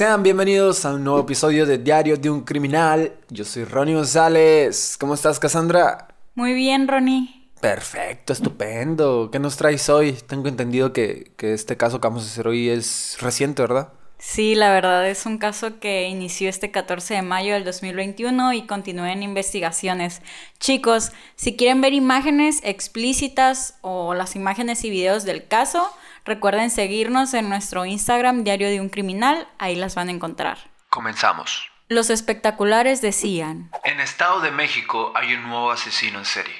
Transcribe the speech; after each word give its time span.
Sean 0.00 0.22
bienvenidos 0.22 0.86
a 0.86 0.94
un 0.94 1.04
nuevo 1.04 1.20
episodio 1.20 1.66
de 1.66 1.76
Diario 1.76 2.16
de 2.16 2.30
un 2.30 2.40
Criminal. 2.40 3.12
Yo 3.28 3.44
soy 3.44 3.64
Ronnie 3.64 3.96
González. 3.96 4.96
¿Cómo 4.98 5.12
estás, 5.12 5.38
Cassandra? 5.38 6.08
Muy 6.34 6.54
bien, 6.54 6.88
Ronnie. 6.88 7.50
Perfecto, 7.60 8.32
estupendo. 8.32 9.28
¿Qué 9.30 9.38
nos 9.38 9.58
traes 9.58 9.90
hoy? 9.90 10.12
Tengo 10.12 10.48
entendido 10.48 10.94
que, 10.94 11.32
que 11.36 11.52
este 11.52 11.76
caso 11.76 12.00
que 12.00 12.08
vamos 12.08 12.24
a 12.24 12.28
hacer 12.28 12.48
hoy 12.48 12.70
es 12.70 13.18
reciente, 13.20 13.60
¿verdad? 13.60 13.92
Sí, 14.16 14.54
la 14.54 14.72
verdad 14.72 15.06
es 15.06 15.26
un 15.26 15.36
caso 15.36 15.80
que 15.80 16.08
inició 16.08 16.48
este 16.48 16.70
14 16.70 17.12
de 17.12 17.22
mayo 17.22 17.52
del 17.52 17.64
2021 17.64 18.54
y 18.54 18.66
continúa 18.66 19.12
en 19.12 19.22
investigaciones. 19.22 20.22
Chicos, 20.58 21.12
si 21.36 21.56
quieren 21.56 21.82
ver 21.82 21.92
imágenes 21.92 22.60
explícitas 22.64 23.74
o 23.82 24.14
las 24.14 24.34
imágenes 24.34 24.82
y 24.84 24.88
videos 24.88 25.24
del 25.24 25.46
caso, 25.46 25.90
recuerden 26.30 26.70
seguirnos 26.70 27.34
en 27.34 27.48
nuestro 27.48 27.84
Instagram 27.84 28.44
Diario 28.44 28.68
de 28.68 28.80
un 28.80 28.88
Criminal, 28.88 29.48
ahí 29.58 29.74
las 29.74 29.96
van 29.96 30.06
a 30.06 30.12
encontrar. 30.12 30.58
Comenzamos. 30.88 31.68
Los 31.88 32.08
espectaculares 32.08 33.02
decían, 33.02 33.72
En 33.82 33.98
Estado 33.98 34.40
de 34.40 34.52
México 34.52 35.12
hay 35.16 35.34
un 35.34 35.48
nuevo 35.48 35.72
asesino 35.72 36.20
en 36.20 36.24
serie. 36.24 36.54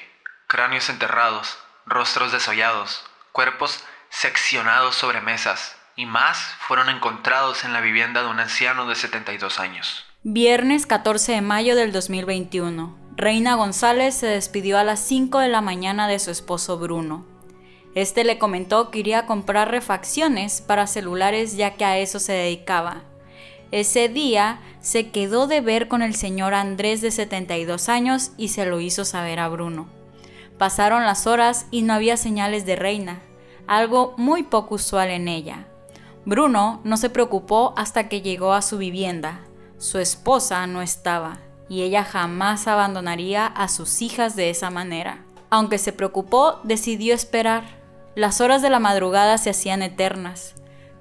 Cráneos 0.47 0.89
enterrados, 0.89 1.57
rostros 1.85 2.33
desollados, 2.33 3.05
cuerpos 3.31 3.81
seccionados 4.09 4.95
sobre 4.95 5.21
mesas 5.21 5.77
y 5.95 6.05
más 6.05 6.37
fueron 6.59 6.89
encontrados 6.89 7.63
en 7.63 7.71
la 7.71 7.79
vivienda 7.79 8.23
de 8.23 8.27
un 8.27 8.41
anciano 8.41 8.87
de 8.87 8.95
72 8.95 9.57
años. 9.61 10.05
Viernes 10.23 10.85
14 10.85 11.31
de 11.31 11.41
mayo 11.41 11.77
del 11.77 11.93
2021. 11.93 12.99
Reina 13.15 13.55
González 13.55 14.15
se 14.15 14.27
despidió 14.27 14.77
a 14.77 14.83
las 14.83 14.99
5 14.99 15.39
de 15.39 15.47
la 15.47 15.61
mañana 15.61 16.09
de 16.09 16.19
su 16.19 16.29
esposo 16.29 16.77
Bruno. 16.77 17.30
Este 17.93 18.23
le 18.23 18.37
comentó 18.37 18.89
que 18.89 18.99
iría 18.99 19.19
a 19.19 19.25
comprar 19.25 19.69
refacciones 19.69 20.61
para 20.61 20.87
celulares 20.87 21.57
ya 21.57 21.75
que 21.75 21.85
a 21.85 21.97
eso 21.97 22.19
se 22.19 22.33
dedicaba. 22.33 23.03
Ese 23.71 24.09
día 24.09 24.59
se 24.81 25.11
quedó 25.11 25.47
de 25.47 25.61
ver 25.61 25.87
con 25.87 26.01
el 26.01 26.15
señor 26.15 26.53
Andrés 26.53 27.01
de 27.01 27.11
72 27.11 27.89
años 27.89 28.31
y 28.37 28.49
se 28.49 28.65
lo 28.65 28.79
hizo 28.79 29.05
saber 29.05 29.39
a 29.39 29.49
Bruno. 29.49 29.87
Pasaron 30.57 31.03
las 31.03 31.27
horas 31.27 31.67
y 31.71 31.81
no 31.81 31.93
había 31.93 32.17
señales 32.17 32.65
de 32.65 32.75
Reina, 32.75 33.21
algo 33.67 34.13
muy 34.17 34.43
poco 34.43 34.75
usual 34.75 35.09
en 35.09 35.27
ella. 35.27 35.67
Bruno 36.25 36.81
no 36.83 36.97
se 36.97 37.09
preocupó 37.09 37.73
hasta 37.77 38.07
que 38.07 38.21
llegó 38.21 38.53
a 38.53 38.61
su 38.61 38.77
vivienda. 38.77 39.39
Su 39.77 39.97
esposa 39.97 40.67
no 40.67 40.81
estaba 40.81 41.39
y 41.67 41.81
ella 41.81 42.03
jamás 42.03 42.67
abandonaría 42.67 43.47
a 43.47 43.67
sus 43.69 44.01
hijas 44.01 44.35
de 44.35 44.49
esa 44.49 44.69
manera. 44.69 45.25
Aunque 45.49 45.77
se 45.77 45.93
preocupó, 45.93 46.59
decidió 46.63 47.15
esperar. 47.15 47.80
Las 48.15 48.41
horas 48.41 48.61
de 48.61 48.69
la 48.69 48.79
madrugada 48.79 49.37
se 49.37 49.51
hacían 49.51 49.81
eternas, 49.81 50.55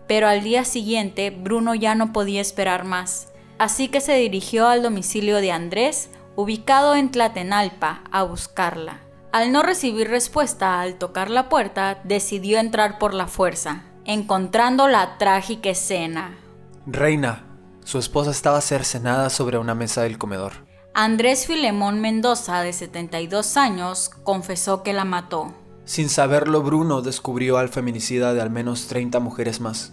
pero 0.07 0.29
al 0.29 0.43
día 0.43 0.65
siguiente 0.65 1.31
Bruno 1.31 1.75
ya 1.75 1.95
no 1.95 2.13
podía 2.13 2.41
esperar 2.41 2.85
más, 2.85 3.29
así 3.59 3.89
que 3.89 4.01
se 4.01 4.15
dirigió 4.15 4.69
al 4.69 4.83
domicilio 4.83 5.37
de 5.39 5.51
Andrés, 5.51 6.11
ubicado 6.37 6.95
en 6.95 7.11
Tlatenalpa, 7.11 8.03
a 8.13 8.23
buscarla. 8.23 9.01
Al 9.33 9.53
no 9.53 9.63
recibir 9.63 10.09
respuesta 10.09 10.81
al 10.81 10.99
tocar 10.99 11.31
la 11.31 11.49
puerta, 11.49 12.01
decidió 12.05 12.59
entrar 12.59 12.99
por 12.99 13.13
la 13.13 13.27
fuerza, 13.27 13.85
encontrando 14.05 14.89
la 14.89 15.19
trágica 15.19 15.71
escena. 15.71 16.39
Reina, 16.87 17.45
su 17.85 17.99
esposa 17.99 18.31
estaba 18.31 18.61
cercenada 18.61 19.31
sobre 19.31 19.59
una 19.59 19.75
mesa 19.75 20.03
del 20.03 20.19
comedor. 20.19 20.53
Andrés 20.95 21.47
Filemón 21.47 22.01
Mendoza, 22.01 22.63
de 22.63 22.73
72 22.73 23.57
años, 23.57 24.11
confesó 24.25 24.83
que 24.83 24.93
la 24.93 25.05
mató. 25.05 25.55
Sin 25.91 26.09
saberlo, 26.09 26.63
Bruno 26.63 27.03
descubrió 27.03 27.59
al 27.59 27.69
feminicida 27.69 28.33
de 28.33 28.41
al 28.41 28.49
menos 28.49 28.87
30 28.87 29.19
mujeres 29.19 29.61
más. 29.61 29.93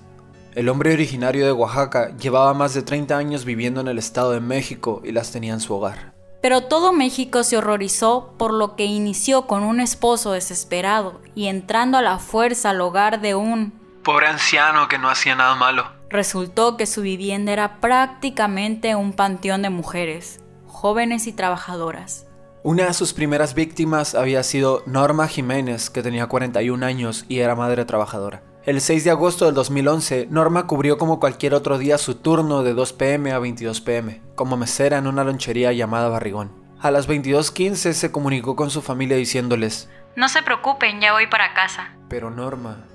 El 0.54 0.70
hombre 0.70 0.94
originario 0.94 1.44
de 1.44 1.52
Oaxaca 1.52 2.16
llevaba 2.18 2.54
más 2.54 2.76
de 2.76 2.84
30 2.84 3.18
años 3.18 3.46
viviendo 3.46 3.82
en 3.82 3.88
el 3.88 3.98
Estado 3.98 4.30
de 4.30 4.40
México 4.40 5.02
y 5.04 5.12
las 5.12 5.32
tenía 5.32 5.54
en 5.54 5.60
su 5.60 5.74
hogar. 5.74 6.14
Pero 6.40 6.62
todo 6.62 6.94
México 6.94 7.44
se 7.44 7.58
horrorizó 7.58 8.36
por 8.38 8.54
lo 8.54 8.76
que 8.76 8.86
inició 8.86 9.48
con 9.48 9.64
un 9.64 9.80
esposo 9.80 10.34
desesperado 10.34 11.20
y 11.34 11.48
entrando 11.48 11.98
a 11.98 12.04
la 12.04 12.20
fuerza 12.20 12.70
al 12.70 12.82
hogar 12.82 13.20
de 13.20 13.34
un 13.34 13.74
Pobre 14.04 14.28
anciano 14.28 14.88
que 14.88 15.00
no 15.00 15.10
hacía 15.10 15.36
nada 15.36 15.56
malo. 15.56 15.88
Resultó 16.12 16.78
que 16.78 16.86
su 16.86 17.02
vivienda 17.02 17.54
era 17.54 17.80
prácticamente 17.82 18.96
un 18.96 19.14
panteón 19.14 19.64
de 19.64 19.72
mujeres, 19.72 20.42
jóvenes 20.68 21.26
y 21.26 21.34
trabajadoras. 21.34 22.27
Una 22.64 22.88
de 22.88 22.94
sus 22.94 23.14
primeras 23.14 23.54
víctimas 23.54 24.16
había 24.16 24.44
sido 24.44 24.84
Norma 24.86 25.28
Jiménez, 25.28 25.90
que 25.90 26.04
tenía 26.04 26.28
41 26.28 26.86
años 26.86 27.26
y 27.30 27.40
era 27.40 27.56
madre 27.56 27.86
trabajadora. 27.86 28.42
El 28.66 28.82
6 28.82 29.06
de 29.06 29.12
agosto 29.12 29.46
del 29.46 29.54
2011, 29.54 30.28
Norma 30.30 30.68
cubrió 30.68 30.98
como 30.98 31.20
cualquier 31.20 31.54
otro 31.54 31.78
día 31.78 31.98
su 31.98 32.16
turno 32.16 32.64
de 32.64 32.74
2 32.74 32.94
pm 32.94 33.32
a 33.32 33.40
22 33.40 33.80
pm, 33.82 34.22
como 34.36 34.58
mesera 34.58 34.98
en 34.98 35.08
una 35.08 35.24
lonchería 35.24 35.72
llamada 35.72 36.10
Barrigón. 36.10 36.52
A 36.80 36.92
las 36.92 37.08
22.15 37.08 37.94
se 37.94 38.12
comunicó 38.12 38.56
con 38.56 38.70
su 38.70 38.82
familia 38.82 39.16
diciéndoles, 39.18 39.90
No 40.16 40.28
se 40.28 40.44
preocupen, 40.44 41.00
ya 41.00 41.14
voy 41.14 41.28
para 41.28 41.54
casa. 41.54 41.94
pero 42.10 42.30
Norma 42.30 42.86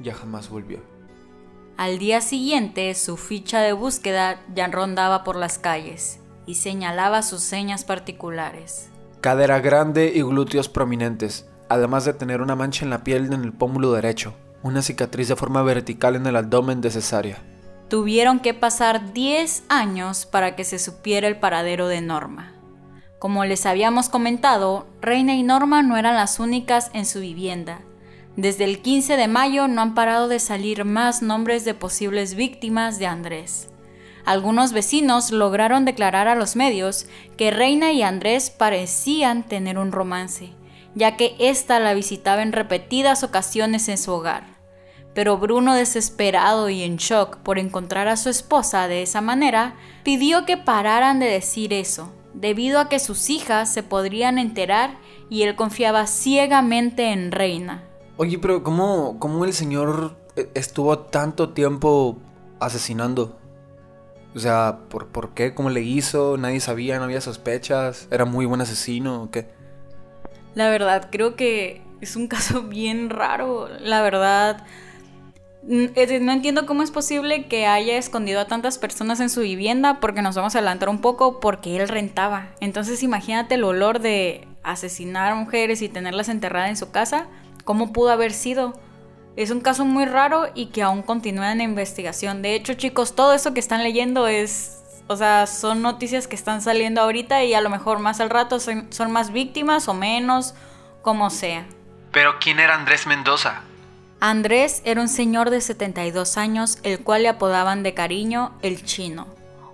ya 0.00 0.14
jamás 0.14 0.48
volvió. 0.48 0.80
Al 1.76 1.98
día 1.98 2.20
siguiente, 2.20 2.94
su 2.94 3.16
ficha 3.16 3.60
de 3.60 3.72
búsqueda 3.72 4.40
ya 4.54 4.68
rondaba 4.68 5.24
por 5.24 5.34
las 5.36 5.58
calles 5.58 6.20
y 6.46 6.56
señalaba 6.56 7.22
sus 7.22 7.42
señas 7.42 7.84
particulares. 7.84 8.88
Cadera 9.20 9.60
grande 9.60 10.12
y 10.14 10.22
glúteos 10.22 10.68
prominentes, 10.68 11.48
además 11.68 12.04
de 12.04 12.14
tener 12.14 12.42
una 12.42 12.56
mancha 12.56 12.84
en 12.84 12.90
la 12.90 13.04
piel 13.04 13.32
en 13.32 13.42
el 13.42 13.52
pómulo 13.52 13.92
derecho, 13.92 14.34
una 14.62 14.82
cicatriz 14.82 15.28
de 15.28 15.36
forma 15.36 15.62
vertical 15.62 16.16
en 16.16 16.26
el 16.26 16.36
abdomen 16.36 16.80
de 16.80 16.90
cesárea. 16.90 17.38
Tuvieron 17.88 18.40
que 18.40 18.54
pasar 18.54 19.12
10 19.12 19.64
años 19.68 20.26
para 20.26 20.56
que 20.56 20.64
se 20.64 20.78
supiera 20.78 21.28
el 21.28 21.38
paradero 21.38 21.88
de 21.88 22.00
Norma. 22.00 22.52
Como 23.18 23.44
les 23.44 23.66
habíamos 23.66 24.08
comentado, 24.08 24.86
Reina 25.00 25.34
y 25.34 25.42
Norma 25.42 25.82
no 25.82 25.96
eran 25.96 26.14
las 26.14 26.40
únicas 26.40 26.90
en 26.92 27.06
su 27.06 27.20
vivienda. 27.20 27.80
Desde 28.36 28.64
el 28.64 28.82
15 28.82 29.16
de 29.16 29.28
mayo 29.28 29.68
no 29.68 29.80
han 29.80 29.94
parado 29.94 30.28
de 30.28 30.40
salir 30.40 30.84
más 30.84 31.22
nombres 31.22 31.64
de 31.64 31.74
posibles 31.74 32.34
víctimas 32.34 32.98
de 32.98 33.06
Andrés. 33.06 33.68
Algunos 34.24 34.72
vecinos 34.72 35.30
lograron 35.30 35.84
declarar 35.84 36.28
a 36.28 36.34
los 36.34 36.56
medios 36.56 37.06
que 37.36 37.50
Reina 37.50 37.92
y 37.92 38.02
Andrés 38.02 38.48
parecían 38.48 39.42
tener 39.42 39.78
un 39.78 39.92
romance, 39.92 40.52
ya 40.94 41.16
que 41.16 41.36
ésta 41.38 41.78
la 41.78 41.92
visitaba 41.92 42.42
en 42.42 42.52
repetidas 42.52 43.22
ocasiones 43.22 43.88
en 43.88 43.98
su 43.98 44.12
hogar. 44.12 44.54
Pero 45.14 45.36
Bruno, 45.36 45.74
desesperado 45.74 46.70
y 46.70 46.82
en 46.82 46.96
shock 46.96 47.36
por 47.38 47.58
encontrar 47.58 48.08
a 48.08 48.16
su 48.16 48.30
esposa 48.30 48.88
de 48.88 49.02
esa 49.02 49.20
manera, 49.20 49.76
pidió 50.04 50.46
que 50.46 50.56
pararan 50.56 51.20
de 51.20 51.26
decir 51.26 51.74
eso, 51.74 52.10
debido 52.32 52.80
a 52.80 52.88
que 52.88 52.98
sus 52.98 53.28
hijas 53.28 53.72
se 53.72 53.82
podrían 53.82 54.38
enterar 54.38 54.96
y 55.28 55.42
él 55.42 55.54
confiaba 55.54 56.06
ciegamente 56.06 57.12
en 57.12 57.30
Reina. 57.30 57.84
Oye, 58.16 58.38
pero 58.38 58.62
¿cómo, 58.62 59.18
cómo 59.18 59.44
el 59.44 59.52
señor 59.52 60.16
eh, 60.36 60.50
estuvo 60.54 60.98
tanto 60.98 61.50
tiempo 61.50 62.18
asesinando? 62.58 63.38
O 64.34 64.38
sea, 64.38 64.80
¿por, 64.88 65.08
¿por 65.08 65.32
qué? 65.34 65.54
¿Cómo 65.54 65.70
le 65.70 65.82
hizo? 65.82 66.36
Nadie 66.36 66.60
sabía, 66.60 66.98
no 66.98 67.04
había 67.04 67.20
sospechas. 67.20 68.08
¿Era 68.10 68.24
muy 68.24 68.46
buen 68.46 68.60
asesino 68.60 69.22
o 69.22 69.30
qué? 69.30 69.46
La 70.54 70.70
verdad, 70.70 71.08
creo 71.10 71.36
que 71.36 71.82
es 72.00 72.16
un 72.16 72.26
caso 72.26 72.62
bien 72.68 73.10
raro. 73.10 73.68
La 73.80 74.02
verdad, 74.02 74.64
mm, 75.62 75.86
no 76.22 76.32
entiendo 76.32 76.66
cómo 76.66 76.82
es 76.82 76.90
posible 76.90 77.46
que 77.46 77.66
haya 77.66 77.96
escondido 77.96 78.40
a 78.40 78.46
tantas 78.46 78.78
personas 78.78 79.20
en 79.20 79.30
su 79.30 79.42
vivienda, 79.42 80.00
porque 80.00 80.22
nos 80.22 80.34
vamos 80.34 80.54
a 80.54 80.58
adelantar 80.58 80.88
un 80.88 81.00
poco, 81.00 81.38
porque 81.38 81.76
él 81.76 81.88
rentaba. 81.88 82.48
Entonces 82.60 83.02
imagínate 83.02 83.54
el 83.54 83.64
olor 83.64 84.00
de 84.00 84.48
asesinar 84.64 85.32
a 85.32 85.34
mujeres 85.36 85.80
y 85.80 85.88
tenerlas 85.88 86.28
enterradas 86.28 86.70
en 86.70 86.76
su 86.76 86.90
casa. 86.90 87.28
¿Cómo 87.64 87.92
pudo 87.92 88.10
haber 88.10 88.32
sido? 88.32 88.74
Es 89.36 89.50
un 89.50 89.60
caso 89.60 89.84
muy 89.84 90.04
raro 90.04 90.48
y 90.54 90.66
que 90.66 90.82
aún 90.82 91.02
continúa 91.02 91.50
en 91.50 91.60
investigación. 91.60 92.40
De 92.40 92.54
hecho, 92.54 92.74
chicos, 92.74 93.16
todo 93.16 93.32
eso 93.32 93.52
que 93.52 93.60
están 93.60 93.82
leyendo 93.82 94.28
es... 94.28 94.80
O 95.06 95.16
sea, 95.16 95.46
son 95.46 95.82
noticias 95.82 96.26
que 96.26 96.36
están 96.36 96.62
saliendo 96.62 97.02
ahorita 97.02 97.44
y 97.44 97.52
a 97.52 97.60
lo 97.60 97.68
mejor 97.68 97.98
más 97.98 98.20
al 98.20 98.30
rato 98.30 98.58
son, 98.58 98.90
son 98.90 99.12
más 99.12 99.32
víctimas 99.32 99.86
o 99.88 99.92
menos, 99.92 100.54
como 101.02 101.28
sea. 101.28 101.66
Pero 102.10 102.38
¿quién 102.40 102.58
era 102.58 102.74
Andrés 102.74 103.06
Mendoza? 103.06 103.62
Andrés 104.20 104.80
era 104.86 105.02
un 105.02 105.08
señor 105.08 105.50
de 105.50 105.60
72 105.60 106.38
años, 106.38 106.78
el 106.82 107.00
cual 107.00 107.24
le 107.24 107.28
apodaban 107.28 107.82
de 107.82 107.92
cariño 107.92 108.52
el 108.62 108.82
chino. 108.82 109.26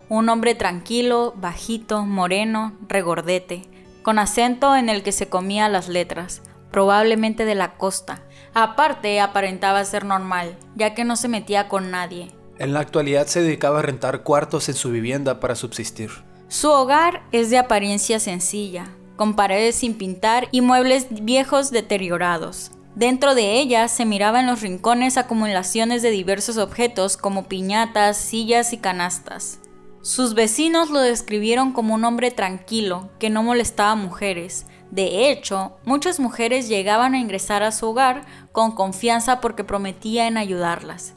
Un 0.09 0.29
hombre 0.29 0.57
tranquilo, 0.57 1.33
bajito, 1.37 2.05
moreno, 2.05 2.73
regordete, 2.89 3.63
con 4.03 4.19
acento 4.19 4.75
en 4.75 4.89
el 4.89 5.05
que 5.05 5.13
se 5.13 5.29
comía 5.29 5.69
las 5.69 5.89
letras, 5.89 6.43
probablemente 6.71 7.45
de 7.45 7.55
la 7.55 7.75
costa. 7.75 8.23
Aparte, 8.55 9.21
aparentaba 9.21 9.85
ser 9.85 10.05
normal, 10.05 10.57
ya 10.75 10.95
que 10.95 11.05
no 11.05 11.17
se 11.17 11.29
metía 11.29 11.69
con 11.69 11.91
nadie. 11.91 12.33
En 12.59 12.75
la 12.75 12.81
actualidad 12.81 13.27
se 13.27 13.43
dedicaba 13.43 13.79
a 13.79 13.83
rentar 13.83 14.23
cuartos 14.23 14.69
en 14.69 14.75
su 14.75 14.91
vivienda 14.91 15.41
para 15.41 15.55
subsistir. 15.55 16.11
Su 16.49 16.69
hogar 16.71 17.23
es 17.33 17.49
de 17.49 17.59
apariencia 17.59 18.21
sencilla, 18.21 18.89
con 19.17 19.35
paredes 19.35 19.77
sin 19.77 19.95
pintar 19.95 20.49
y 20.51 20.61
muebles 20.61 21.07
viejos 21.11 21.71
deteriorados. 21.71 22.73
Dentro 22.97 23.35
de 23.35 23.61
ella 23.61 23.87
se 23.87 24.05
miraba 24.05 24.41
en 24.41 24.47
los 24.47 24.63
rincones 24.63 25.17
acumulaciones 25.17 26.03
de 26.03 26.11
diversos 26.11 26.59
objetos 26.59 27.17
como 27.17 27.45
piñatas, 27.45 28.17
sillas 28.17 28.73
y 28.73 28.79
canastas. 28.79 29.61
Sus 30.03 30.35
vecinos 30.35 30.91
lo 30.91 31.01
describieron 31.01 31.73
como 31.73 31.95
un 31.95 32.05
hombre 32.05 32.31
tranquilo, 32.31 33.11
que 33.19 33.31
no 33.31 33.43
molestaba 33.43 33.93
a 33.93 33.97
mujeres. 33.97 34.67
De 34.91 35.31
hecho, 35.31 35.77
muchas 35.85 36.19
mujeres 36.19 36.69
llegaban 36.69 37.15
a 37.15 37.19
ingresar 37.19 37.63
a 37.63 37.73
su 37.73 37.89
hogar 37.89 38.27
con 38.53 38.73
confianza 38.73 39.41
porque 39.41 39.63
prometía 39.63 40.27
en 40.27 40.37
ayudarlas, 40.37 41.15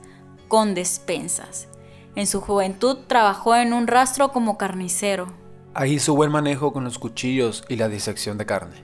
con 0.47 0.75
despensas. 0.75 1.67
En 2.15 2.27
su 2.27 2.41
juventud 2.41 2.97
trabajó 3.07 3.55
en 3.55 3.73
un 3.73 3.87
rastro 3.87 4.31
como 4.31 4.57
carnicero. 4.57 5.33
Ahí 5.73 5.97
su 5.97 6.15
buen 6.15 6.31
manejo 6.31 6.71
con 6.71 6.83
los 6.83 6.99
cuchillos 6.99 7.63
y 7.67 7.77
la 7.77 7.89
disección 7.89 8.37
de 8.37 8.45
carne. 8.45 8.75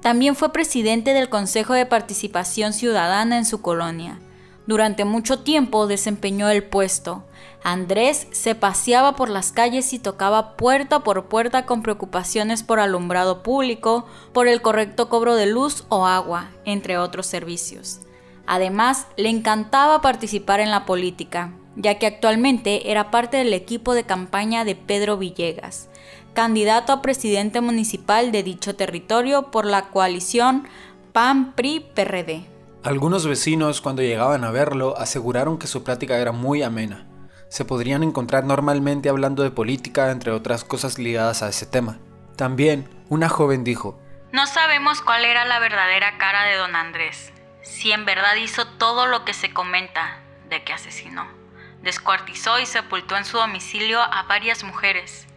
También 0.00 0.34
fue 0.34 0.52
presidente 0.52 1.12
del 1.12 1.28
Consejo 1.28 1.74
de 1.74 1.84
Participación 1.84 2.72
Ciudadana 2.72 3.36
en 3.36 3.44
su 3.44 3.60
colonia. 3.60 4.18
Durante 4.66 5.04
mucho 5.04 5.40
tiempo 5.40 5.86
desempeñó 5.86 6.48
el 6.48 6.62
puesto. 6.62 7.24
Andrés 7.62 8.28
se 8.30 8.54
paseaba 8.54 9.16
por 9.16 9.28
las 9.28 9.52
calles 9.52 9.92
y 9.92 9.98
tocaba 9.98 10.56
puerta 10.56 11.00
por 11.00 11.26
puerta 11.26 11.66
con 11.66 11.82
preocupaciones 11.82 12.62
por 12.62 12.80
alumbrado 12.80 13.42
público, 13.42 14.06
por 14.32 14.48
el 14.48 14.62
correcto 14.62 15.08
cobro 15.08 15.34
de 15.34 15.46
luz 15.46 15.84
o 15.88 16.06
agua, 16.06 16.50
entre 16.64 16.98
otros 16.98 17.26
servicios. 17.26 18.00
Además, 18.46 19.06
le 19.16 19.28
encantaba 19.28 20.00
participar 20.00 20.60
en 20.60 20.70
la 20.70 20.86
política, 20.86 21.52
ya 21.76 21.98
que 21.98 22.06
actualmente 22.06 22.90
era 22.90 23.10
parte 23.10 23.36
del 23.36 23.52
equipo 23.52 23.92
de 23.92 24.04
campaña 24.04 24.64
de 24.64 24.74
Pedro 24.74 25.18
Villegas, 25.18 25.88
candidato 26.32 26.92
a 26.92 27.02
presidente 27.02 27.60
municipal 27.60 28.32
de 28.32 28.42
dicho 28.42 28.76
territorio 28.76 29.50
por 29.50 29.66
la 29.66 29.90
coalición 29.90 30.66
PAN-PRI-PRD. 31.12 32.46
Algunos 32.84 33.26
vecinos 33.26 33.80
cuando 33.80 34.02
llegaban 34.02 34.44
a 34.44 34.50
verlo 34.50 34.96
aseguraron 34.96 35.58
que 35.58 35.66
su 35.66 35.82
plática 35.82 36.16
era 36.16 36.32
muy 36.32 36.62
amena. 36.62 37.06
Se 37.48 37.64
podrían 37.64 38.02
encontrar 38.02 38.44
normalmente 38.44 39.08
hablando 39.08 39.42
de 39.42 39.50
política, 39.50 40.10
entre 40.10 40.32
otras 40.32 40.64
cosas 40.64 40.98
ligadas 40.98 41.42
a 41.42 41.48
ese 41.48 41.66
tema. 41.66 41.98
También, 42.36 42.88
una 43.08 43.28
joven 43.28 43.64
dijo, 43.64 43.98
No 44.32 44.46
sabemos 44.46 45.00
cuál 45.00 45.24
era 45.24 45.44
la 45.44 45.58
verdadera 45.58 46.18
cara 46.18 46.44
de 46.44 46.56
don 46.56 46.76
Andrés, 46.76 47.32
si 47.62 47.92
en 47.92 48.04
verdad 48.04 48.36
hizo 48.36 48.66
todo 48.66 49.06
lo 49.06 49.24
que 49.24 49.34
se 49.34 49.52
comenta 49.52 50.20
de 50.48 50.62
que 50.62 50.72
asesinó. 50.72 51.26
Descuartizó 51.82 52.58
y 52.58 52.66
sepultó 52.66 53.16
en 53.16 53.24
su 53.24 53.38
domicilio 53.38 54.00
a 54.00 54.24
varias 54.24 54.64
mujeres 54.64 55.28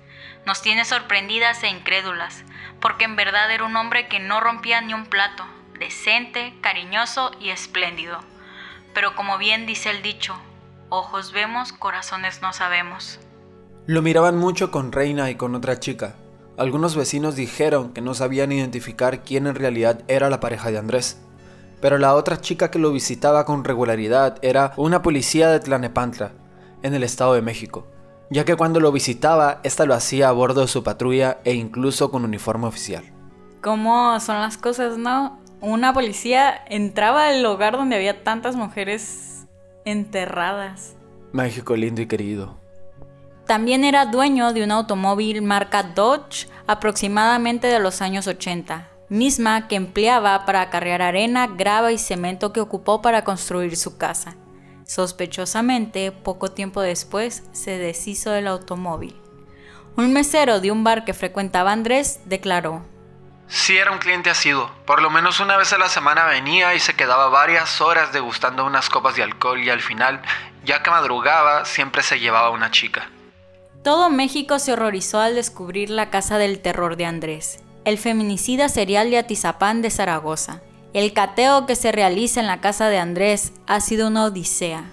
nos 0.46 0.62
tiene 0.62 0.86
sorprendidas 0.86 1.62
e 1.64 1.68
incrédulas, 1.68 2.44
porque 2.80 3.06
en 3.06 3.16
verdad 3.16 3.52
era 3.52 3.64
un 3.64 3.76
hombre 3.76 4.08
que 4.08 4.20
no 4.20 4.40
rompía 4.40 4.82
ni 4.82 4.94
un 4.94 5.06
plato, 5.06 5.46
decente, 5.78 6.54
cariñoso 6.62 7.32
y 7.40 7.50
espléndido. 7.50 8.20
Pero 8.94 9.16
como 9.16 9.38
bien 9.38 9.66
dice 9.66 9.92
el 9.92 10.02
dicho, 10.02 10.36
ojos 10.92 11.34
vemos, 11.34 11.74
corazones 11.74 12.44
no 12.44 12.54
sabemos. 12.54 13.20
Lo 13.88 14.04
miraban 14.04 14.38
mucho 14.38 14.70
con 14.70 14.92
Reina 14.92 15.32
y 15.32 15.36
con 15.36 15.56
otra 15.56 15.80
chica. 15.80 16.14
Algunos 16.56 16.96
vecinos 16.96 17.36
dijeron 17.36 17.94
que 17.94 18.02
no 18.02 18.14
sabían 18.14 18.52
identificar 18.52 19.24
quién 19.24 19.48
en 19.48 19.56
realidad 19.56 20.04
era 20.08 20.30
la 20.30 20.40
pareja 20.40 20.70
de 20.70 20.78
Andrés. 20.78 21.20
Pero 21.82 21.98
la 21.98 22.14
otra 22.14 22.40
chica 22.40 22.70
que 22.70 22.78
lo 22.78 22.92
visitaba 22.92 23.46
con 23.46 23.64
regularidad 23.64 24.38
era 24.44 24.74
una 24.78 25.02
policía 25.02 25.50
de 25.50 25.60
Tlanepantla, 25.60 26.34
en 26.84 26.94
el 26.94 27.04
Estado 27.04 27.34
de 27.34 27.42
México 27.42 27.88
ya 28.32 28.46
que 28.46 28.56
cuando 28.56 28.80
lo 28.80 28.94
visitaba, 28.94 29.60
esta 29.64 29.86
lo 29.86 29.94
hacía 29.94 30.30
a 30.30 30.32
bordo 30.32 30.62
de 30.62 30.70
su 30.70 30.84
patrulla 30.84 31.40
e 31.44 31.54
incluso 31.54 32.10
con 32.12 32.24
uniforme 32.24 32.66
oficial. 32.66 33.04
¿Cómo 33.62 34.18
son 34.22 34.40
las 34.40 34.58
cosas, 34.58 34.98
no? 34.98 35.38
Una 35.60 35.94
policía 35.94 36.64
entraba 36.70 37.28
al 37.28 37.46
hogar 37.46 37.74
donde 37.74 37.98
había 37.98 38.24
tantas 38.24 38.56
mujeres 38.56 39.31
enterradas. 39.86 40.96
México 41.32 41.76
lindo 41.76 42.02
y 42.02 42.08
querido. 42.08 42.58
También 43.46 43.84
era 43.84 44.06
dueño 44.06 44.54
de 44.54 44.64
un 44.64 44.72
automóvil 44.72 45.42
marca 45.42 45.84
Dodge 45.84 46.48
aproximadamente 46.68 47.68
de 47.68 47.80
los 47.80 48.02
años 48.02 48.28
80, 48.28 48.88
misma 49.10 49.68
que 49.68 49.76
empleaba 49.76 50.46
para 50.46 50.62
acarrear 50.62 51.02
arena, 51.02 51.48
grava 51.48 51.92
y 51.92 51.98
cemento 51.98 52.54
que 52.54 52.62
ocupó 52.62 53.02
para 53.02 53.24
construir 53.24 53.76
su 53.76 53.98
casa. 53.98 54.36
Sospechosamente, 54.86 56.12
poco 56.12 56.52
tiempo 56.52 56.82
después, 56.82 57.44
se 57.52 57.78
deshizo 57.78 58.32
del 58.32 58.48
automóvil. 58.48 59.16
Un 59.98 60.14
mesero 60.14 60.62
de 60.62 60.72
un 60.72 60.84
bar 60.84 61.04
que 61.04 61.14
frecuentaba 61.14 61.72
Andrés 61.72 62.22
declaró, 62.26 62.84
Sí 63.52 63.78
era 63.78 63.92
un 63.92 63.98
cliente 63.98 64.30
asiduo. 64.30 64.72
Por 64.86 65.02
lo 65.02 65.10
menos 65.10 65.42
una 65.42 65.58
vez 65.58 65.74
a 65.74 65.78
la 65.78 65.90
semana 65.90 66.24
venía 66.24 66.74
y 66.74 66.80
se 66.80 66.94
quedaba 66.94 67.28
varias 67.28 67.82
horas 67.82 68.14
degustando 68.14 68.66
unas 68.66 68.90
copas 68.90 69.18
de 69.18 69.24
alcohol 69.24 69.62
y 69.62 69.70
al 69.70 69.82
final, 69.82 70.22
ya 70.64 70.82
que 70.82 70.90
madrugaba, 70.90 71.66
siempre 71.66 72.02
se 72.02 72.22
llevaba 72.22 72.52
una 72.52 72.72
chica. 72.72 73.10
Todo 73.84 74.10
México 74.10 74.58
se 74.58 74.72
horrorizó 74.72 75.20
al 75.20 75.36
descubrir 75.36 75.90
la 75.90 76.10
casa 76.10 76.38
del 76.38 76.62
terror 76.62 76.96
de 76.96 77.06
Andrés, 77.06 77.60
el 77.84 77.98
feminicida 77.98 78.70
serial 78.70 79.12
de 79.12 79.18
Atizapán 79.18 79.82
de 79.82 79.90
Zaragoza. 79.90 80.62
El 80.94 81.12
cateo 81.12 81.66
que 81.66 81.76
se 81.76 81.92
realiza 81.92 82.40
en 82.40 82.48
la 82.48 82.62
casa 82.62 82.88
de 82.88 83.00
Andrés 83.00 83.52
ha 83.68 83.82
sido 83.82 84.08
una 84.08 84.24
odisea. 84.24 84.86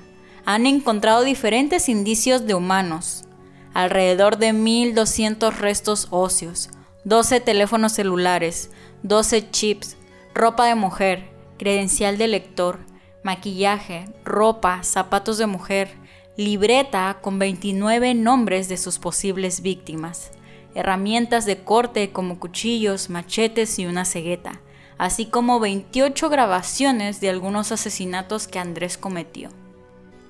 Han 0.47 0.67
encontrado 0.67 1.23
diferentes 1.23 1.89
indicios 1.89 2.45
de 2.45 2.55
humanos, 2.55 3.25
alrededor 3.73 4.37
de 4.37 4.53
1.200 4.53 5.53
restos 5.53 6.09
óseos, 6.11 6.71
12 7.09 7.41
teléfonos 7.41 7.93
celulares, 7.93 8.71
12 9.03 9.51
chips, 9.51 9.97
ropa 10.35 10.67
de 10.67 10.75
mujer, 10.75 11.31
credencial 11.59 12.19
de 12.19 12.29
lector, 12.29 12.81
maquillaje, 13.23 14.05
ropa, 14.25 14.83
zapatos 14.83 15.39
de 15.39 15.47
mujer, 15.47 15.91
libreta 16.37 17.19
con 17.21 17.39
29 17.39 18.15
nombres 18.15 18.69
de 18.69 18.77
sus 18.77 18.99
posibles 18.99 19.63
víctimas, 19.63 20.31
herramientas 20.75 21.47
de 21.47 21.59
corte 21.65 22.11
como 22.13 22.39
cuchillos, 22.39 23.11
machetes 23.11 23.79
y 23.79 23.87
una 23.87 24.05
cegueta 24.05 24.61
así 24.99 25.27
como 25.27 25.61
28 25.61 26.29
grabaciones 26.29 27.21
de 27.21 27.31
algunos 27.31 27.73
asesinatos 27.73 28.49
que 28.49 28.59
Andrés 28.59 28.99
cometió. 28.99 29.49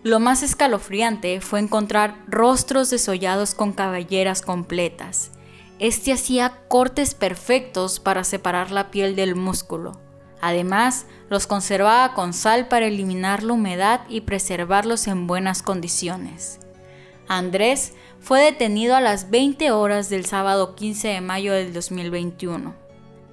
Lo 0.04 0.20
más 0.20 0.42
escalofriante 0.42 1.40
fue 1.40 1.58
encontrar 1.58 2.22
rostros 2.28 2.90
desollados 2.90 3.54
con 3.54 3.72
cabelleras 3.72 4.42
completas. 4.42 5.32
Este 5.78 6.12
hacía 6.12 6.62
cortes 6.68 7.14
perfectos 7.14 8.00
para 8.00 8.24
separar 8.24 8.70
la 8.70 8.90
piel 8.90 9.14
del 9.14 9.36
músculo. 9.36 10.00
Además, 10.40 11.06
los 11.30 11.46
conservaba 11.46 12.14
con 12.14 12.32
sal 12.32 12.68
para 12.68 12.86
eliminar 12.86 13.42
la 13.42 13.52
humedad 13.52 14.00
y 14.08 14.22
preservarlos 14.22 15.06
en 15.06 15.26
buenas 15.26 15.62
condiciones. 15.62 16.60
Andrés 17.28 17.92
fue 18.20 18.40
detenido 18.40 18.96
a 18.96 19.00
las 19.00 19.30
20 19.30 19.70
horas 19.70 20.08
del 20.08 20.26
sábado 20.26 20.74
15 20.74 21.08
de 21.08 21.20
mayo 21.20 21.52
del 21.52 21.72
2021 21.72 22.88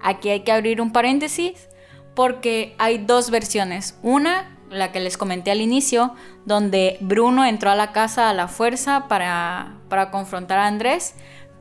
Aquí 0.05 0.29
hay 0.29 0.41
que 0.41 0.51
abrir 0.51 0.81
un 0.81 0.91
paréntesis 0.91 1.67
porque 2.13 2.75
hay 2.77 2.99
dos 2.99 3.31
versiones. 3.31 3.97
Una, 4.03 4.55
la 4.69 4.91
que 4.91 4.99
les 4.99 5.17
comenté 5.17 5.49
al 5.49 5.61
inicio, 5.61 6.13
donde 6.45 6.97
Bruno 7.01 7.43
entró 7.43 7.71
a 7.71 7.75
la 7.75 7.91
casa 7.91 8.29
a 8.29 8.33
la 8.33 8.47
fuerza 8.47 9.07
para, 9.07 9.77
para 9.89 10.11
confrontar 10.11 10.59
a 10.59 10.67
Andrés, 10.67 11.15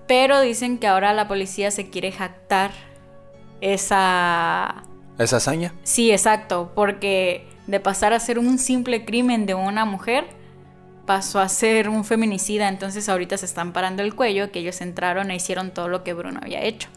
pero 0.07 0.41
dicen 0.41 0.79
que 0.79 0.87
ahora 0.87 1.13
la 1.13 1.29
policía 1.29 1.71
se 1.71 1.91
quiere 1.91 2.13
jactar 2.13 2.71
esa... 3.61 4.83
¿Esa 5.19 5.37
hazaña? 5.37 5.73
Sí, 5.85 6.11
exacto, 6.11 6.73
porque 6.75 7.47
de 7.67 7.81
pasar 7.81 8.13
a 8.13 8.21
ser 8.21 8.39
un 8.39 8.59
simple 8.59 9.05
crimen 9.05 9.47
de 9.47 9.55
una 9.55 9.85
mujer, 9.85 10.27
pasó 11.07 11.41
a 11.41 11.49
ser 11.49 11.89
un 11.89 12.05
feminicida, 12.05 12.69
entonces 12.69 13.09
ahorita 13.09 13.39
se 13.39 13.47
están 13.47 13.73
parando 13.73 14.03
el 14.03 14.15
cuello, 14.15 14.51
que 14.51 14.61
ellos 14.61 14.81
entraron 14.81 15.31
e 15.31 15.37
hicieron 15.37 15.71
todo 15.71 15.89
lo 15.89 16.03
que 16.03 16.15
Bruno 16.15 16.41
había 16.43 16.63
hecho. 16.63 16.89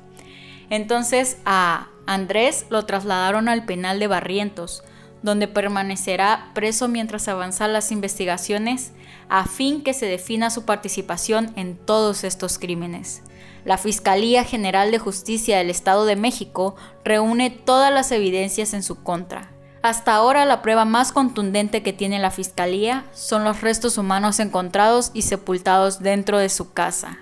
Entonces 0.69 1.37
a 1.45 1.87
Andrés 2.05 2.65
lo 2.69 2.85
trasladaron 2.85 3.47
al 3.49 3.65
penal 3.65 3.99
de 3.99 4.07
Barrientos, 4.07 4.83
donde 5.23 5.47
permanecerá 5.47 6.51
preso 6.53 6.87
mientras 6.87 7.27
avanzan 7.27 7.73
las 7.73 7.91
investigaciones 7.91 8.91
a 9.29 9.45
fin 9.45 9.83
que 9.83 9.93
se 9.93 10.05
defina 10.05 10.49
su 10.49 10.65
participación 10.65 11.51
en 11.55 11.75
todos 11.75 12.23
estos 12.23 12.59
crímenes. 12.59 13.23
La 13.65 13.77
Fiscalía 13.77 14.43
General 14.43 14.91
de 14.91 14.99
Justicia 14.99 15.57
del 15.57 15.69
Estado 15.69 16.05
de 16.05 16.15
México 16.15 16.75
reúne 17.03 17.49
todas 17.49 17.93
las 17.93 18.11
evidencias 18.11 18.73
en 18.73 18.83
su 18.83 19.03
contra. 19.03 19.51
Hasta 19.81 20.15
ahora 20.15 20.45
la 20.45 20.61
prueba 20.61 20.85
más 20.85 21.11
contundente 21.11 21.83
que 21.83 21.93
tiene 21.93 22.19
la 22.19 22.31
Fiscalía 22.31 23.05
son 23.13 23.43
los 23.43 23.61
restos 23.61 23.97
humanos 23.97 24.39
encontrados 24.39 25.11
y 25.13 25.23
sepultados 25.23 25.99
dentro 25.99 26.39
de 26.39 26.49
su 26.49 26.73
casa. 26.73 27.19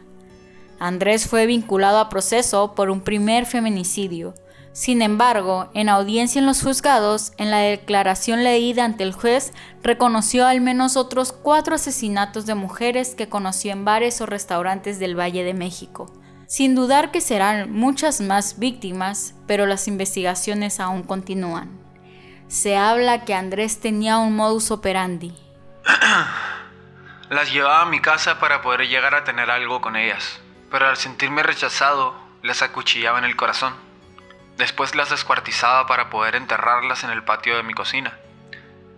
Andrés 0.79 1.27
fue 1.27 1.45
vinculado 1.45 1.99
a 1.99 2.09
proceso 2.09 2.75
por 2.75 2.89
un 2.89 3.01
primer 3.01 3.45
feminicidio. 3.45 4.33
Sin 4.75 5.01
embargo, 5.01 5.69
en 5.73 5.87
audiencia 5.87 6.37
en 6.37 6.45
los 6.45 6.61
juzgados, 6.61 7.31
en 7.37 7.49
la 7.49 7.59
declaración 7.59 8.43
leída 8.43 8.83
ante 8.83 9.03
el 9.03 9.13
juez, 9.13 9.53
reconoció 9.81 10.45
al 10.45 10.59
menos 10.59 10.97
otros 10.97 11.31
cuatro 11.31 11.75
asesinatos 11.75 12.45
de 12.45 12.55
mujeres 12.55 13.15
que 13.15 13.29
conoció 13.29 13.71
en 13.71 13.85
bares 13.85 14.19
o 14.19 14.25
restaurantes 14.25 14.99
del 14.99 15.17
Valle 15.17 15.45
de 15.45 15.53
México. 15.53 16.11
Sin 16.45 16.75
dudar 16.75 17.11
que 17.11 17.21
serán 17.21 17.71
muchas 17.71 18.19
más 18.19 18.59
víctimas, 18.59 19.33
pero 19.47 19.65
las 19.65 19.87
investigaciones 19.87 20.81
aún 20.81 21.03
continúan. 21.03 21.79
Se 22.49 22.75
habla 22.75 23.23
que 23.23 23.33
Andrés 23.33 23.79
tenía 23.79 24.17
un 24.17 24.35
modus 24.35 24.71
operandi. 24.71 25.33
Las 27.29 27.49
llevaba 27.49 27.83
a 27.83 27.85
mi 27.85 28.01
casa 28.01 28.41
para 28.41 28.61
poder 28.61 28.89
llegar 28.89 29.15
a 29.15 29.23
tener 29.23 29.49
algo 29.49 29.79
con 29.79 29.95
ellas, 29.95 30.41
pero 30.69 30.89
al 30.89 30.97
sentirme 30.97 31.43
rechazado, 31.43 32.13
las 32.43 32.61
acuchillaba 32.61 33.17
en 33.19 33.25
el 33.25 33.37
corazón. 33.37 33.84
Después 34.57 34.95
las 34.95 35.09
descuartizaba 35.09 35.85
para 35.87 36.09
poder 36.09 36.35
enterrarlas 36.35 37.03
en 37.03 37.09
el 37.09 37.23
patio 37.23 37.57
de 37.57 37.63
mi 37.63 37.73
cocina. 37.73 38.17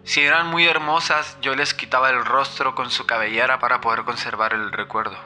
Si 0.04 0.22
eran 0.22 0.48
muy 0.48 0.66
hermosas, 0.66 1.38
yo 1.42 1.56
les 1.56 1.74
quitaba 1.74 2.10
el 2.10 2.24
rostro 2.24 2.76
con 2.76 2.92
su 2.92 3.06
cabellera 3.06 3.60
para 3.60 3.82
poder 3.82 4.04
conservar 4.04 4.54
el 4.54 4.72
recuerdo. 4.72 5.18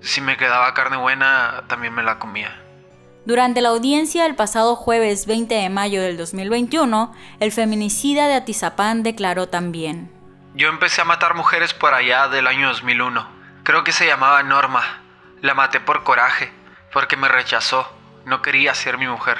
Si 0.00 0.20
me 0.20 0.36
quedaba 0.36 0.74
carne 0.74 0.96
buena, 0.96 1.64
también 1.68 1.94
me 1.94 2.02
la 2.02 2.18
comía. 2.18 2.60
Durante 3.26 3.60
la 3.60 3.68
audiencia 3.68 4.22
del 4.22 4.34
pasado 4.34 4.74
jueves 4.76 5.26
20 5.26 5.54
de 5.54 5.68
mayo 5.68 6.00
del 6.00 6.16
2021, 6.16 7.14
el 7.38 7.52
feminicida 7.52 8.26
de 8.26 8.34
Atizapán 8.34 9.02
declaró 9.02 9.48
también. 9.48 10.10
Yo 10.54 10.68
empecé 10.68 11.02
a 11.02 11.04
matar 11.04 11.34
mujeres 11.34 11.74
por 11.74 11.92
allá 11.92 12.28
del 12.28 12.46
año 12.46 12.68
2001. 12.68 13.28
Creo 13.62 13.84
que 13.84 13.92
se 13.92 14.06
llamaba 14.06 14.42
Norma. 14.42 15.02
La 15.42 15.54
maté 15.54 15.80
por 15.80 16.02
coraje, 16.02 16.50
porque 16.92 17.16
me 17.16 17.28
rechazó. 17.28 17.99
No 18.30 18.42
quería 18.42 18.76
ser 18.76 18.96
mi 18.96 19.08
mujer. 19.08 19.38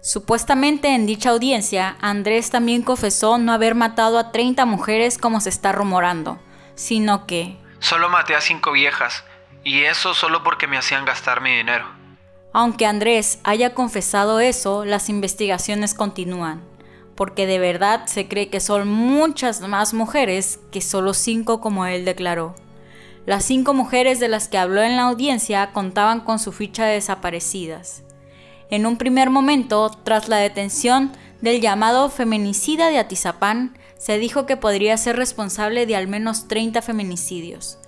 Supuestamente 0.00 0.94
en 0.94 1.04
dicha 1.04 1.28
audiencia, 1.28 1.98
Andrés 2.00 2.48
también 2.50 2.80
confesó 2.80 3.36
no 3.36 3.52
haber 3.52 3.74
matado 3.74 4.18
a 4.18 4.32
30 4.32 4.64
mujeres 4.64 5.18
como 5.18 5.38
se 5.42 5.50
está 5.50 5.70
rumorando, 5.70 6.40
sino 6.74 7.26
que... 7.26 7.58
Solo 7.78 8.08
maté 8.08 8.34
a 8.34 8.40
5 8.40 8.72
viejas, 8.72 9.22
y 9.64 9.82
eso 9.82 10.14
solo 10.14 10.42
porque 10.42 10.66
me 10.66 10.78
hacían 10.78 11.04
gastar 11.04 11.42
mi 11.42 11.54
dinero. 11.54 11.84
Aunque 12.54 12.86
Andrés 12.86 13.38
haya 13.44 13.74
confesado 13.74 14.40
eso, 14.40 14.86
las 14.86 15.10
investigaciones 15.10 15.92
continúan, 15.92 16.62
porque 17.14 17.46
de 17.46 17.58
verdad 17.58 18.06
se 18.06 18.28
cree 18.28 18.48
que 18.48 18.60
son 18.60 18.88
muchas 18.88 19.60
más 19.60 19.92
mujeres 19.92 20.58
que 20.70 20.80
solo 20.80 21.12
5 21.12 21.60
como 21.60 21.84
él 21.84 22.06
declaró. 22.06 22.54
Las 23.26 23.44
cinco 23.44 23.74
mujeres 23.74 24.20
de 24.20 24.28
las 24.28 24.48
que 24.48 24.56
habló 24.56 24.82
en 24.82 24.96
la 24.96 25.02
audiencia 25.02 25.70
contaban 25.72 26.20
con 26.20 26.38
su 26.38 26.50
ficha 26.50 26.86
de 26.86 26.94
desaparecidas. 26.94 28.02
En 28.72 28.86
un 28.86 28.96
primer 28.96 29.28
momento, 29.28 29.90
tras 30.02 30.30
la 30.30 30.38
detención 30.38 31.12
del 31.42 31.60
llamado 31.60 32.08
feminicida 32.08 32.88
de 32.88 32.96
Atizapán, 32.96 33.76
se 33.98 34.16
dijo 34.16 34.46
que 34.46 34.56
podría 34.56 34.96
ser 34.96 35.16
responsable 35.16 35.84
de 35.84 35.94
al 35.94 36.08
menos 36.08 36.48
30 36.48 36.80
feminicidios, 36.80 37.78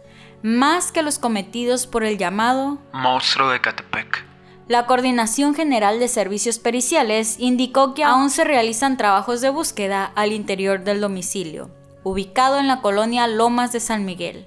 más 0.42 0.92
que 0.92 1.02
los 1.02 1.18
cometidos 1.18 1.86
por 1.86 2.04
el 2.04 2.18
llamado 2.18 2.76
monstruo 2.92 3.48
de 3.48 3.62
Catepec. 3.62 4.26
La 4.68 4.84
Coordinación 4.84 5.54
General 5.54 5.98
de 5.98 6.06
Servicios 6.06 6.58
Periciales 6.58 7.36
indicó 7.38 7.94
que 7.94 8.04
aún 8.04 8.28
se 8.28 8.44
realizan 8.44 8.98
trabajos 8.98 9.40
de 9.40 9.48
búsqueda 9.48 10.12
al 10.14 10.32
interior 10.32 10.84
del 10.84 11.00
domicilio, 11.00 11.70
ubicado 12.02 12.58
en 12.58 12.68
la 12.68 12.82
colonia 12.82 13.26
Lomas 13.26 13.72
de 13.72 13.80
San 13.80 14.04
Miguel. 14.04 14.46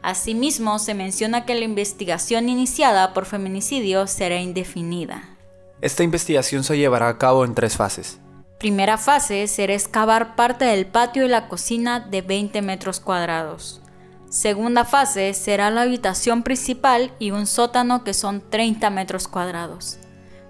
Asimismo, 0.00 0.78
se 0.78 0.94
menciona 0.94 1.44
que 1.44 1.54
la 1.54 1.66
investigación 1.66 2.48
iniciada 2.48 3.12
por 3.12 3.26
feminicidio 3.26 4.06
será 4.06 4.40
indefinida. 4.40 5.35
Esta 5.80 6.02
investigación 6.02 6.64
se 6.64 6.78
llevará 6.78 7.08
a 7.08 7.18
cabo 7.18 7.44
en 7.44 7.54
tres 7.54 7.76
fases. 7.76 8.18
Primera 8.58 8.96
fase 8.96 9.46
será 9.48 9.74
excavar 9.74 10.34
parte 10.34 10.64
del 10.64 10.86
patio 10.86 11.24
y 11.24 11.28
la 11.28 11.48
cocina 11.48 12.00
de 12.00 12.22
20 12.22 12.62
metros 12.62 13.00
cuadrados. 13.00 13.82
Segunda 14.30 14.84
fase 14.84 15.34
será 15.34 15.70
la 15.70 15.82
habitación 15.82 16.42
principal 16.42 17.12
y 17.18 17.30
un 17.30 17.46
sótano 17.46 18.02
que 18.02 18.14
son 18.14 18.42
30 18.48 18.88
metros 18.90 19.28
cuadrados. 19.28 19.98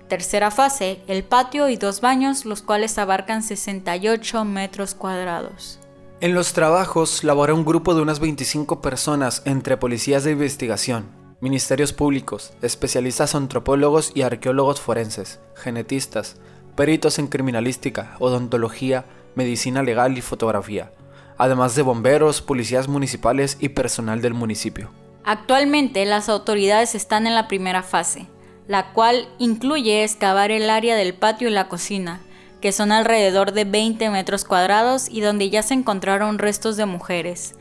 Tercera 0.08 0.52
fase, 0.52 1.00
el 1.08 1.24
patio 1.24 1.68
y 1.68 1.76
dos 1.76 2.00
baños, 2.00 2.44
los 2.44 2.62
cuales 2.62 2.96
abarcan 2.96 3.42
68 3.42 4.44
metros 4.44 4.94
cuadrados. 4.94 5.80
En 6.20 6.32
los 6.32 6.52
trabajos 6.52 7.24
labora 7.24 7.54
un 7.54 7.64
grupo 7.64 7.94
de 7.94 8.02
unas 8.02 8.20
25 8.20 8.80
personas 8.80 9.42
entre 9.44 9.76
policías 9.76 10.22
de 10.22 10.30
investigación, 10.30 11.06
ministerios 11.40 11.92
públicos, 11.92 12.52
especialistas 12.62 13.34
antropólogos 13.34 14.12
y 14.14 14.22
arqueólogos 14.22 14.80
forenses, 14.80 15.38
genetistas, 15.54 16.36
peritos 16.76 17.18
en 17.18 17.26
criminalística, 17.26 18.16
odontología, 18.20 19.04
medicina 19.34 19.82
legal 19.82 20.16
y 20.16 20.22
fotografía, 20.22 20.92
además 21.36 21.74
de 21.74 21.82
bomberos, 21.82 22.40
policías 22.40 22.88
municipales 22.88 23.58
y 23.60 23.68
personal 23.68 24.22
del 24.22 24.32
municipio. 24.32 24.90
Actualmente 25.24 26.04
las 26.06 26.28
autoridades 26.28 26.94
están 26.94 27.26
en 27.26 27.34
la 27.34 27.48
primera 27.48 27.82
fase, 27.82 28.28
la 28.66 28.92
cual 28.92 29.28
incluye 29.38 30.04
excavar 30.04 30.50
el 30.50 30.70
área 30.70 30.96
del 30.96 31.14
patio 31.14 31.48
y 31.48 31.50
la 31.50 31.68
cocina, 31.68 32.20
que 32.60 32.72
son 32.72 32.92
alrededor 32.92 33.52
de 33.52 33.64
20 33.64 34.08
metros 34.10 34.44
cuadrados 34.44 35.08
y 35.10 35.20
donde 35.20 35.50
ya 35.50 35.62
se 35.62 35.74
encontraron 35.74 36.38
restos 36.38 36.76
de 36.76 36.86
mujeres, 36.86 37.54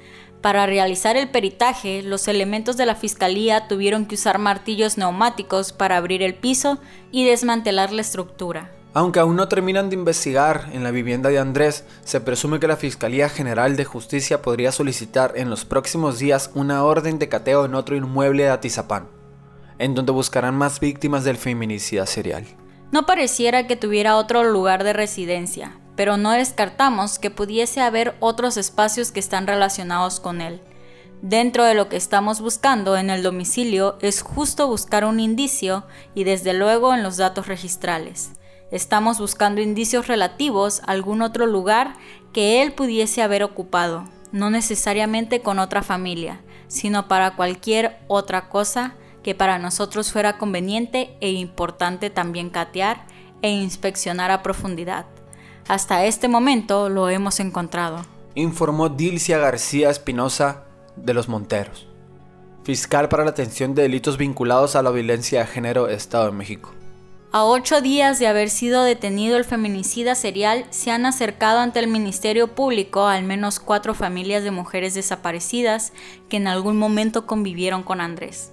para 0.46 0.68
realizar 0.68 1.18
el 1.18 1.32
peritaje, 1.32 2.04
los 2.04 2.28
elementos 2.28 2.78
de 2.78 2.86
la 2.86 2.94
fiscalía 2.94 3.68
tuvieron 3.68 4.06
que 4.06 4.14
usar 4.14 4.38
martillos 4.38 4.96
neumáticos 4.96 5.74
para 5.74 5.98
abrir 5.98 6.22
el 6.22 6.36
piso 6.36 6.78
y 7.12 7.25
desmantelar 7.25 7.92
la 7.92 8.02
estructura. 8.02 8.72
Aunque 8.94 9.20
aún 9.20 9.38
no 9.38 9.48
terminan 9.48 9.90
de 9.90 9.96
investigar 9.96 10.70
en 10.72 10.84
la 10.84 10.92
vivienda 10.92 11.32
de 11.32 11.40
Andrés, 11.40 11.84
se 12.04 12.22
presume 12.22 12.60
que 12.60 12.68
la 12.68 12.78
Fiscalía 12.78 13.28
General 13.28 13.75
de 13.75 13.86
Justicia 13.86 14.44
podría 14.44 14.72
solicitar 14.72 15.34
en 15.36 15.50
los 15.50 15.66
próximos 15.66 16.20
días 16.20 16.52
una 16.54 16.84
orden 16.84 17.18
de 17.18 17.28
cateo 17.28 17.66
en 17.66 17.74
otro 17.74 17.96
inmueble 17.96 18.44
de 18.44 18.50
Atizapán, 18.50 19.08
en 19.80 19.96
donde 19.96 20.12
buscarán 20.12 20.54
más 20.54 20.80
víctimas 20.80 21.24
del 21.24 21.38
feminicida 21.38 22.06
serial. 22.06 22.46
No 22.92 23.08
pareciera 23.08 23.66
que 23.66 23.78
tuviera 23.78 24.16
otro 24.16 24.44
lugar 24.44 24.84
de 24.84 24.94
residencia, 24.94 25.80
pero 25.96 26.18
no 26.18 26.32
descartamos 26.32 27.20
que 27.20 27.30
pudiese 27.30 27.82
haber 27.82 28.16
otros 28.20 28.58
espacios 28.58 29.12
que 29.12 29.20
están 29.20 29.48
relacionados 29.48 30.20
con 30.20 30.42
él. 30.42 30.62
Dentro 31.22 31.64
de 31.64 31.74
lo 31.74 31.90
que 31.90 31.96
estamos 31.96 32.42
buscando 32.42 32.98
en 32.98 33.10
el 33.10 33.24
domicilio 33.24 33.98
es 34.02 34.22
justo 34.22 34.68
buscar 34.68 35.06
un 35.06 35.20
indicio 35.20 35.86
y 36.14 36.24
desde 36.24 36.54
luego 36.54 36.94
en 36.94 37.04
los 37.04 37.18
datos 37.18 37.48
registrales. 37.48 38.32
Estamos 38.72 39.20
buscando 39.20 39.62
indicios 39.62 40.08
relativos 40.08 40.82
a 40.82 40.92
algún 40.92 41.22
otro 41.22 41.46
lugar 41.46 41.96
que 42.34 42.62
él 42.62 42.74
pudiese 42.74 43.22
haber 43.22 43.44
ocupado, 43.44 44.06
no 44.32 44.50
necesariamente 44.50 45.42
con 45.42 45.60
otra 45.60 45.82
familia, 45.82 46.42
sino 46.68 47.08
para 47.08 47.36
cualquier 47.36 47.98
otra 48.08 48.50
cosa 48.50 48.96
que 49.24 49.34
para 49.34 49.58
nosotros 49.58 50.12
fuera 50.12 50.38
conveniente 50.38 51.16
e 51.22 51.32
importante 51.32 52.10
también 52.10 52.50
catear 52.50 53.08
e 53.42 53.50
inspeccionar 53.50 54.30
a 54.30 54.44
profundidad. 54.44 55.06
Hasta 55.67 56.05
este 56.05 56.27
momento 56.27 56.89
lo 56.89 57.10
hemos 57.10 57.39
encontrado. 57.39 58.05
Informó 58.36 58.89
Dilcia 58.89 59.39
García 59.39 59.89
Espinosa 59.89 60.65
de 60.95 61.15
los 61.15 61.27
Monteros, 61.27 61.88
fiscal 62.63 63.10
para 63.10 63.24
la 63.24 63.31
atención 63.31 63.74
de 63.74 63.81
delitos 63.81 64.17
vinculados 64.17 64.75
a 64.75 64.84
la 64.84 64.91
violencia 64.91 65.39
de 65.39 65.48
género 65.48 65.89
Estado 65.89 66.27
de 66.27 66.34
México. 66.34 66.72
A 67.31 67.45
ocho 67.45 67.81
días 67.81 68.19
de 68.19 68.27
haber 68.27 68.51
sido 68.51 68.84
detenido 68.84 69.38
el 69.38 69.43
feminicida 69.43 70.13
serial, 70.13 70.65
se 70.69 70.91
han 70.91 71.07
acercado 71.07 71.60
ante 71.60 71.79
el 71.79 71.88
Ministerio 71.88 72.53
Público 72.53 73.07
al 73.07 73.24
menos 73.24 73.60
cuatro 73.60 73.95
familias 73.95 74.43
de 74.43 74.51
mujeres 74.51 74.93
desaparecidas 74.93 75.93
que 76.29 76.38
en 76.38 76.48
algún 76.48 76.77
momento 76.77 77.25
convivieron 77.25 77.81
con 77.81 78.01
Andrés 78.01 78.51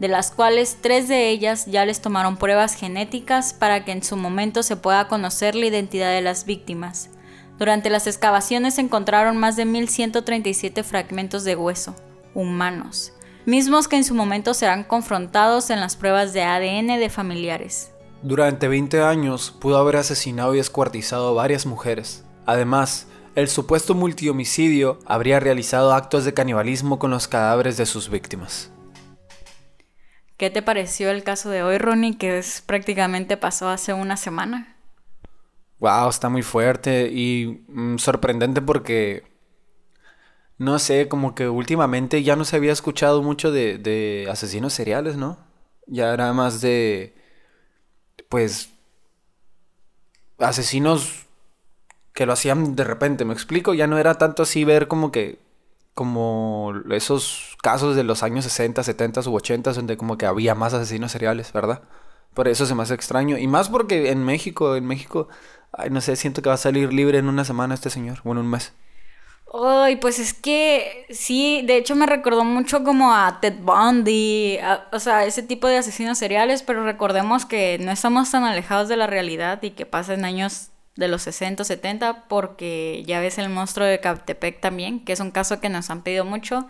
de 0.00 0.08
las 0.08 0.30
cuales 0.30 0.78
tres 0.80 1.08
de 1.08 1.28
ellas 1.28 1.66
ya 1.66 1.84
les 1.84 2.00
tomaron 2.00 2.38
pruebas 2.38 2.74
genéticas 2.74 3.52
para 3.52 3.84
que 3.84 3.92
en 3.92 4.02
su 4.02 4.16
momento 4.16 4.62
se 4.62 4.76
pueda 4.76 5.06
conocer 5.08 5.54
la 5.54 5.66
identidad 5.66 6.10
de 6.10 6.22
las 6.22 6.46
víctimas. 6.46 7.10
Durante 7.58 7.90
las 7.90 8.06
excavaciones 8.06 8.74
se 8.76 8.80
encontraron 8.80 9.36
más 9.36 9.56
de 9.56 9.66
1.137 9.66 10.82
fragmentos 10.82 11.44
de 11.44 11.54
hueso, 11.54 11.94
humanos, 12.34 13.12
mismos 13.44 13.86
que 13.86 13.96
en 13.96 14.04
su 14.04 14.14
momento 14.14 14.54
serán 14.54 14.84
confrontados 14.84 15.68
en 15.68 15.80
las 15.80 15.96
pruebas 15.96 16.32
de 16.32 16.42
ADN 16.42 16.98
de 16.98 17.10
familiares. 17.10 17.92
Durante 18.22 18.68
20 18.68 19.02
años 19.02 19.50
pudo 19.50 19.76
haber 19.76 19.96
asesinado 19.96 20.54
y 20.54 20.58
descuartizado 20.58 21.28
a 21.28 21.32
varias 21.34 21.66
mujeres. 21.66 22.24
Además, 22.46 23.06
el 23.34 23.48
supuesto 23.48 23.94
multihomicidio 23.94 24.98
habría 25.04 25.40
realizado 25.40 25.92
actos 25.92 26.24
de 26.24 26.32
canibalismo 26.32 26.98
con 26.98 27.10
los 27.10 27.28
cadáveres 27.28 27.76
de 27.76 27.84
sus 27.84 28.08
víctimas. 28.08 28.70
¿Qué 30.40 30.48
te 30.48 30.62
pareció 30.62 31.10
el 31.10 31.22
caso 31.22 31.50
de 31.50 31.62
hoy, 31.62 31.76
Ronnie, 31.76 32.16
que 32.16 32.38
es, 32.38 32.62
prácticamente 32.62 33.36
pasó 33.36 33.68
hace 33.68 33.92
una 33.92 34.16
semana? 34.16 34.74
Wow, 35.80 36.08
está 36.08 36.30
muy 36.30 36.40
fuerte 36.40 37.10
y 37.12 37.62
mm, 37.68 37.98
sorprendente 37.98 38.62
porque, 38.62 39.22
no 40.56 40.78
sé, 40.78 41.08
como 41.08 41.34
que 41.34 41.46
últimamente 41.50 42.22
ya 42.22 42.36
no 42.36 42.46
se 42.46 42.56
había 42.56 42.72
escuchado 42.72 43.22
mucho 43.22 43.52
de, 43.52 43.76
de 43.76 44.28
asesinos 44.30 44.72
seriales, 44.72 45.18
¿no? 45.18 45.36
Ya 45.86 46.14
era 46.14 46.32
más 46.32 46.62
de, 46.62 47.14
pues, 48.30 48.70
asesinos 50.38 51.26
que 52.14 52.24
lo 52.24 52.32
hacían 52.32 52.76
de 52.76 52.84
repente, 52.84 53.26
¿me 53.26 53.34
explico? 53.34 53.74
Ya 53.74 53.86
no 53.86 53.98
era 53.98 54.14
tanto 54.14 54.44
así 54.44 54.64
ver 54.64 54.88
como 54.88 55.12
que 55.12 55.38
como 56.00 56.72
esos 56.90 57.58
casos 57.62 57.94
de 57.94 58.04
los 58.04 58.22
años 58.22 58.44
60, 58.44 58.82
70 58.82 59.20
u 59.28 59.34
80 59.34 59.74
donde 59.74 59.98
como 59.98 60.16
que 60.16 60.24
había 60.24 60.54
más 60.54 60.72
asesinos 60.72 61.12
seriales, 61.12 61.52
¿verdad? 61.52 61.82
Por 62.32 62.48
eso 62.48 62.64
se 62.64 62.74
me 62.74 62.82
hace 62.82 62.94
extraño. 62.94 63.36
Y 63.36 63.46
más 63.46 63.68
porque 63.68 64.10
en 64.10 64.24
México, 64.24 64.76
en 64.76 64.86
México 64.86 65.28
Ay, 65.72 65.90
no 65.90 66.00
sé, 66.00 66.16
siento 66.16 66.42
que 66.42 66.48
va 66.48 66.56
a 66.56 66.58
salir 66.58 66.92
libre 66.92 67.18
en 67.18 67.28
una 67.28 67.44
semana 67.44 67.74
este 67.74 67.90
señor, 67.90 68.20
o 68.24 68.32
en 68.32 68.38
un 68.38 68.50
mes. 68.50 68.72
Ay, 69.52 69.96
pues 69.96 70.18
es 70.20 70.32
que 70.32 71.06
sí, 71.10 71.62
de 71.66 71.76
hecho 71.76 71.96
me 71.96 72.06
recordó 72.06 72.44
mucho 72.44 72.84
como 72.84 73.12
a 73.12 73.40
Ted 73.40 73.54
Bundy, 73.60 74.58
o 74.92 75.00
sea, 75.00 75.24
ese 75.26 75.42
tipo 75.42 75.66
de 75.66 75.78
asesinos 75.78 76.18
seriales, 76.18 76.62
pero 76.62 76.84
recordemos 76.84 77.46
que 77.46 77.78
no 77.80 77.90
estamos 77.90 78.30
tan 78.30 78.44
alejados 78.44 78.88
de 78.88 78.96
la 78.96 79.08
realidad 79.08 79.60
y 79.62 79.72
que 79.72 79.86
pasan 79.86 80.24
años 80.24 80.70
de 81.00 81.08
los 81.08 81.22
60, 81.22 81.64
70, 81.64 82.28
porque 82.28 83.02
ya 83.06 83.18
ves 83.18 83.38
el 83.38 83.48
monstruo 83.48 83.86
de 83.86 83.98
Captepec 83.98 84.60
también, 84.60 85.04
que 85.04 85.12
es 85.12 85.20
un 85.20 85.32
caso 85.32 85.60
que 85.60 85.68
nos 85.68 85.90
han 85.90 86.02
pedido 86.02 86.24
mucho. 86.24 86.68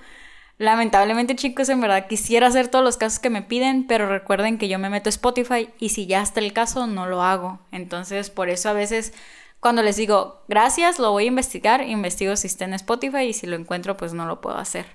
Lamentablemente, 0.56 1.36
chicos, 1.36 1.68
en 1.68 1.80
verdad 1.80 2.06
quisiera 2.06 2.46
hacer 2.46 2.68
todos 2.68 2.84
los 2.84 2.96
casos 2.96 3.18
que 3.18 3.30
me 3.30 3.42
piden, 3.42 3.86
pero 3.86 4.08
recuerden 4.08 4.56
que 4.56 4.68
yo 4.68 4.78
me 4.78 4.88
meto 4.88 5.08
a 5.08 5.10
Spotify 5.10 5.68
y 5.78 5.90
si 5.90 6.06
ya 6.06 6.22
está 6.22 6.40
el 6.40 6.52
caso, 6.52 6.86
no 6.86 7.06
lo 7.06 7.22
hago. 7.22 7.58
Entonces, 7.72 8.30
por 8.30 8.48
eso 8.48 8.68
a 8.68 8.72
veces 8.72 9.12
cuando 9.58 9.82
les 9.82 9.96
digo, 9.96 10.42
gracias, 10.48 10.98
lo 10.98 11.10
voy 11.10 11.24
a 11.24 11.28
investigar, 11.28 11.82
investigo 11.82 12.36
si 12.36 12.46
está 12.46 12.64
en 12.64 12.74
Spotify 12.74 13.24
y 13.24 13.32
si 13.34 13.46
lo 13.46 13.56
encuentro, 13.56 13.96
pues 13.96 14.14
no 14.14 14.26
lo 14.26 14.40
puedo 14.40 14.56
hacer. 14.56 14.86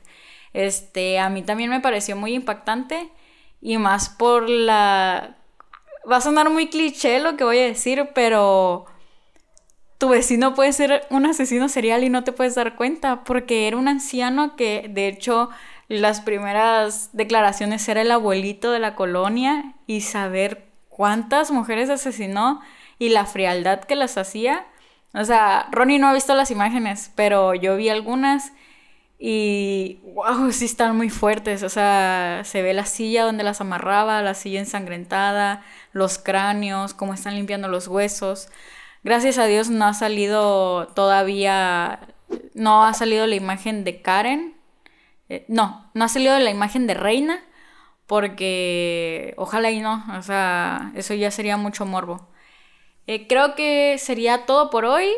Este, 0.54 1.20
a 1.20 1.30
mí 1.30 1.44
también 1.44 1.70
me 1.70 1.82
pareció 1.82 2.16
muy 2.16 2.34
impactante 2.34 3.10
y 3.62 3.78
más 3.78 4.10
por 4.10 4.50
la... 4.50 5.38
Va 6.10 6.18
a 6.18 6.22
sonar 6.22 6.50
muy 6.50 6.70
cliché 6.70 7.20
lo 7.20 7.36
que 7.36 7.44
voy 7.44 7.60
a 7.60 7.66
decir, 7.66 8.10
pero 8.16 8.86
tu 9.98 10.10
vecino 10.10 10.54
puede 10.54 10.74
ser 10.74 11.06
un 11.10 11.26
asesino 11.26 11.70
serial 11.70 12.04
y 12.04 12.10
no 12.10 12.24
te 12.24 12.32
puedes 12.32 12.56
dar 12.56 12.76
cuenta, 12.76 13.24
porque 13.24 13.68
era 13.68 13.78
un 13.78 13.88
anciano 13.88 14.56
que 14.56 14.90
de 14.90 15.08
hecho 15.08 15.50
las 15.88 16.22
primeras 16.22 17.10
declaraciones 17.14 17.88
era 17.88 18.02
el 18.02 18.12
abuelito 18.12 18.72
de 18.72 18.80
la 18.80 18.96
colonia 18.96 19.74
y 19.88 20.02
saber 20.02 20.66
cuántas 20.90 21.52
mujeres 21.52 21.90
asesinó 21.90 22.62
y 23.00 23.10
la 23.10 23.26
frialdad 23.26 23.82
que 23.82 23.96
las 23.96 24.18
hacía. 24.18 24.66
O 25.14 25.24
sea, 25.24 25.68
Ronnie 25.72 26.00
no 26.00 26.08
ha 26.08 26.14
visto 26.14 26.34
las 26.36 26.52
imágenes, 26.52 27.12
pero 27.16 27.54
yo 27.54 27.76
vi 27.76 27.90
algunas 27.90 28.52
y 29.18 30.00
wow, 30.14 30.52
sí 30.52 30.66
están 30.66 30.96
muy 30.98 31.10
fuertes. 31.10 31.64
O 31.64 31.70
sea, 31.70 32.42
se 32.44 32.62
ve 32.62 32.74
la 32.74 32.86
silla 32.86 33.24
donde 33.24 33.44
las 33.44 33.62
amarraba, 33.62 34.22
la 34.22 34.34
silla 34.34 34.60
ensangrentada, 34.60 35.64
los 35.94 36.18
cráneos, 36.18 36.94
cómo 36.94 37.14
están 37.14 37.36
limpiando 37.36 37.68
los 37.68 37.88
huesos. 37.88 38.50
Gracias 39.06 39.38
a 39.38 39.46
Dios 39.46 39.70
no 39.70 39.86
ha 39.86 39.94
salido 39.94 40.88
todavía, 40.96 42.00
no 42.56 42.84
ha 42.84 42.96
salido 42.96 43.28
la 43.28 43.36
imagen 43.36 43.84
de 43.84 44.02
Karen. 44.02 44.56
Eh, 45.30 45.46
no, 45.48 45.92
no 45.94 46.06
ha 46.06 46.08
salido 46.08 46.40
la 46.40 46.50
imagen 46.50 46.88
de 46.88 46.96
Reina, 46.96 47.40
porque 48.08 49.36
ojalá 49.38 49.70
y 49.70 49.80
no, 49.80 50.04
o 50.18 50.24
sea, 50.24 50.92
eso 50.96 51.14
ya 51.14 51.30
sería 51.30 51.56
mucho 51.56 51.86
morbo. 51.86 52.28
Eh, 53.06 53.28
creo 53.28 53.54
que 53.54 54.00
sería 54.00 54.48
todo 54.48 54.72
por 54.72 54.86
hoy. 54.86 55.10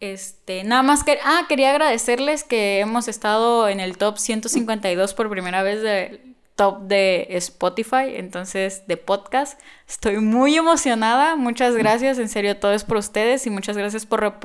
Este, 0.00 0.64
nada 0.64 0.82
más 0.82 1.04
que, 1.04 1.20
ah, 1.22 1.44
quería 1.48 1.70
agradecerles 1.70 2.42
que 2.42 2.80
hemos 2.80 3.06
estado 3.06 3.68
en 3.68 3.78
el 3.78 3.96
top 3.96 4.18
152 4.18 5.14
por 5.14 5.30
primera 5.30 5.62
vez 5.62 5.82
de 5.82 6.29
top 6.60 6.80
de 6.82 7.26
Spotify, 7.30 8.16
entonces 8.16 8.86
de 8.86 8.98
podcast. 8.98 9.58
Estoy 9.88 10.18
muy 10.18 10.56
emocionada, 10.56 11.34
muchas 11.34 11.74
gracias, 11.74 12.18
en 12.18 12.28
serio 12.28 12.58
todo 12.58 12.74
es 12.74 12.84
por 12.84 12.98
ustedes 12.98 13.46
y 13.46 13.50
muchas 13.50 13.78
gracias 13.78 14.04
por, 14.04 14.40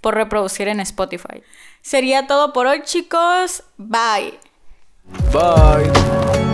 por 0.00 0.14
reproducir 0.16 0.66
en 0.66 0.80
Spotify. 0.80 1.44
Sería 1.80 2.26
todo 2.26 2.52
por 2.52 2.66
hoy 2.66 2.82
chicos, 2.82 3.62
bye. 3.76 4.36
Bye. 5.32 6.51